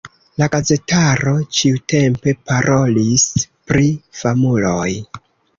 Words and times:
La 0.41 0.45
gazetaro 0.53 1.33
ĉiutempe 1.57 2.35
parolis 2.53 3.29
pri 3.73 3.87
famuloj. 4.23 4.91